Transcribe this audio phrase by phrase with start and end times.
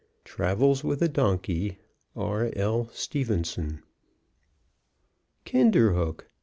[0.25, 1.77] Travels with a Donkey
[2.15, 2.49] R.
[2.55, 2.89] L.
[2.91, 3.83] Stevenson.
[5.45, 6.27] Kinderhook!